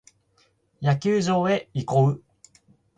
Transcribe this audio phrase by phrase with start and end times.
[0.81, 2.19] 野球場へ移行。